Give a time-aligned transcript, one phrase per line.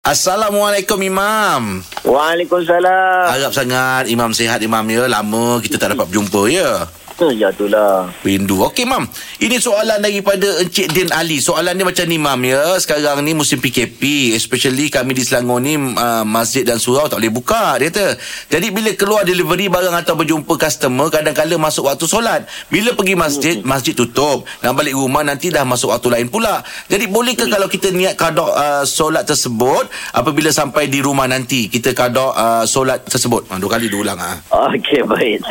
[0.00, 1.84] Assalamualaikum Imam.
[2.08, 3.36] Waalaikumsalam.
[3.36, 5.04] Harap sangat Imam sihat Imam ya.
[5.04, 6.88] Lama kita tak dapat berjumpa ya.
[7.28, 8.08] Ya itulah.
[8.24, 8.64] Rindu.
[8.64, 9.04] Okey Mam.
[9.36, 11.44] Ini soalan daripada Encik Din Ali.
[11.44, 12.80] Soalan dia macam ni Mam ya.
[12.80, 14.32] Sekarang ni musim PKP.
[14.32, 17.76] Especially kami di Selangor ni uh, masjid dan surau tak boleh buka.
[17.76, 18.16] Dia kata.
[18.48, 22.48] Jadi bila keluar delivery barang atau berjumpa customer kadang-kadang masuk waktu solat.
[22.72, 24.48] Bila pergi masjid, masjid tutup.
[24.64, 26.64] Nak balik rumah nanti dah masuk waktu lain pula.
[26.88, 29.84] Jadi boleh ke kalau kita niat kadok uh, solat tersebut
[30.16, 33.50] apabila sampai di rumah nanti kita kadok uh, solat tersebut.
[33.52, 34.40] Ha, dua kali diulang ah.
[34.72, 35.42] Okey baik.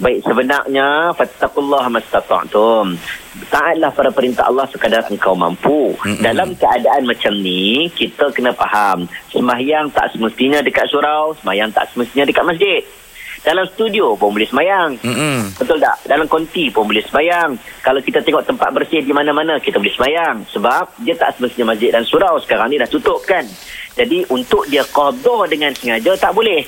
[0.00, 2.96] Baik sebenarnya fattaqullah mastata'tum.
[3.52, 5.92] Taatlah pada perintah Allah sekadar engkau mampu.
[5.92, 6.24] Mm-mm.
[6.24, 12.24] Dalam keadaan macam ni, kita kena faham, sembahyang tak semestinya dekat surau, sembahyang tak semestinya
[12.24, 12.80] dekat masjid.
[13.40, 15.00] Dalam studio pun boleh sembahyang.
[15.00, 15.38] Mm-mm.
[15.56, 16.04] Betul tak?
[16.08, 17.56] Dalam konti pun boleh sembahyang.
[17.80, 20.48] Kalau kita tengok tempat bersih di mana-mana, kita boleh sembahyang.
[20.48, 22.36] Sebab dia tak semestinya masjid dan surau.
[22.40, 23.44] Sekarang ni dah tutup kan.
[23.96, 26.64] Jadi untuk dia qadha dengan sengaja tak boleh.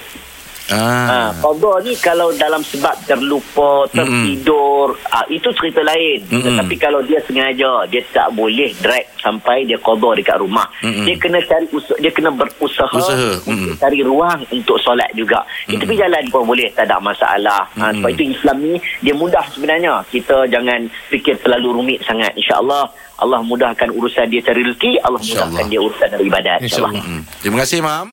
[0.72, 1.36] Ah.
[1.36, 6.24] Ha, ni kalau dalam sebab terlupa, tertidur, ah, itu cerita lain.
[6.32, 6.44] Mm-mm.
[6.48, 10.64] Tetapi kalau dia sengaja, dia tak boleh drag sampai dia qadha dekat rumah.
[10.80, 11.04] Mm-mm.
[11.04, 15.44] Dia kena cari usaha, dia kena berusaha Usaha, untuk cari ruang untuk solat juga.
[15.68, 17.68] Itu tepi jalan pun boleh, tak ada masalah.
[17.76, 20.00] Ha, sebab itu Islam ni dia mudah sebenarnya.
[20.08, 22.32] Kita jangan fikir terlalu rumit sangat.
[22.38, 22.88] InsyaAllah
[23.22, 25.46] Allah mudahkan urusan dia cari rezeki, Allah InsyaAllah.
[25.52, 26.58] mudahkan dia urusan dari ibadat.
[26.64, 26.92] InsyaAllah.
[27.04, 27.20] Mm-mm.
[27.44, 28.06] Terima kasih Mam.